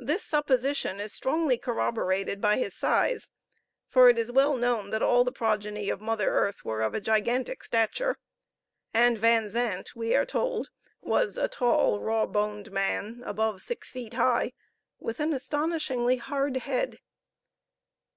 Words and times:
This 0.00 0.24
supposition 0.24 0.98
is 0.98 1.12
strongly 1.12 1.56
corroborated 1.56 2.40
by 2.40 2.56
his 2.56 2.74
size, 2.74 3.28
for 3.86 4.08
it 4.08 4.18
is 4.18 4.32
well 4.32 4.56
known 4.56 4.90
that 4.90 5.00
all 5.00 5.22
the 5.22 5.30
progeny 5.30 5.90
of 5.90 6.00
Mother 6.00 6.28
Earth 6.30 6.64
were 6.64 6.82
of 6.82 6.92
a 6.92 7.00
gigantic 7.00 7.62
stature; 7.62 8.18
and 8.92 9.16
Van 9.16 9.48
Zandt, 9.48 9.94
we 9.94 10.12
are 10.16 10.26
told, 10.26 10.70
was 11.00 11.38
a 11.38 11.46
tall, 11.46 12.00
raw 12.00 12.26
boned 12.26 12.72
man, 12.72 13.22
above 13.24 13.62
six 13.62 13.88
feet 13.88 14.14
high, 14.14 14.54
with 14.98 15.20
an 15.20 15.32
astonishingly 15.32 16.16
hard 16.16 16.56
head. 16.56 16.98